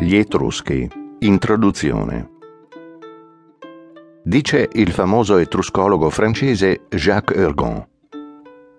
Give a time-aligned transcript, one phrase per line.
[0.00, 0.88] Gli Etruschi.
[1.18, 2.30] Introduzione.
[4.22, 7.84] Dice il famoso etruscologo francese Jacques Ergon.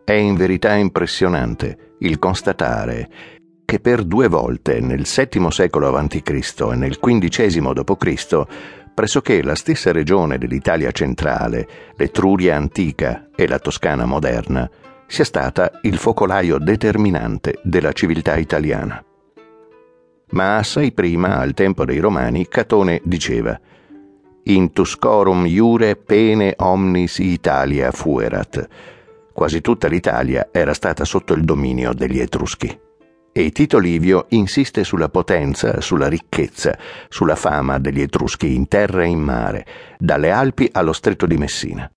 [0.06, 3.10] È in verità impressionante il constatare
[3.66, 6.22] che per due volte nel VII secolo a.C.
[6.26, 8.44] e nel XV d.C.,
[8.94, 11.68] pressoché la stessa regione dell'Italia centrale,
[11.98, 14.70] l'Etruria antica e la Toscana moderna,
[15.06, 19.04] sia stata il focolaio determinante della civiltà italiana.
[20.32, 23.60] Ma assai prima, al tempo dei Romani, Catone diceva
[24.44, 28.68] In Tuscorum iure pene omnis Italia fuerat.
[29.34, 32.80] Quasi tutta l'Italia era stata sotto il dominio degli Etruschi.
[33.32, 39.08] E Tito Livio insiste sulla potenza, sulla ricchezza, sulla fama degli Etruschi in terra e
[39.08, 39.66] in mare,
[39.98, 41.90] dalle Alpi allo stretto di Messina.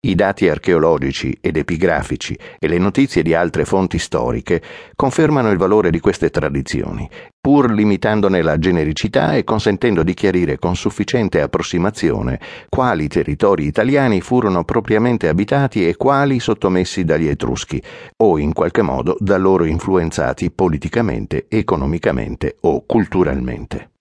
[0.00, 4.62] I dati archeologici ed epigrafici e le notizie di altre fonti storiche
[4.94, 7.10] confermano il valore di queste tradizioni,
[7.40, 12.38] pur limitandone la genericità e consentendo di chiarire con sufficiente approssimazione
[12.68, 17.82] quali territori italiani furono propriamente abitati e quali sottomessi dagli Etruschi,
[18.22, 23.97] o in qualche modo da loro influenzati politicamente, economicamente o culturalmente.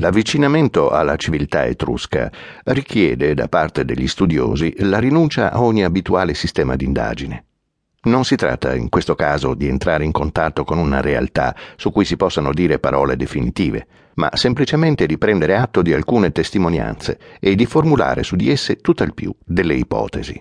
[0.00, 2.30] L'avvicinamento alla civiltà etrusca
[2.66, 7.44] richiede da parte degli studiosi la rinuncia a ogni abituale sistema di indagine.
[8.02, 12.04] Non si tratta in questo caso di entrare in contatto con una realtà su cui
[12.04, 17.66] si possano dire parole definitive, ma semplicemente di prendere atto di alcune testimonianze e di
[17.66, 20.40] formulare su di esse tutt'al più delle ipotesi.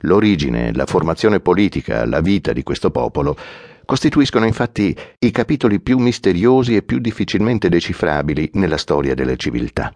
[0.00, 3.38] L'origine, la formazione politica, la vita di questo popolo
[3.86, 9.94] costituiscono infatti i capitoli più misteriosi e più difficilmente decifrabili nella storia delle civiltà.